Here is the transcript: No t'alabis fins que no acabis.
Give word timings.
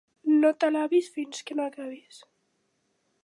No 0.43 0.49
t'alabis 0.63 1.09
fins 1.17 1.43
que 1.49 1.59
no 1.59 1.67
acabis. 1.71 2.23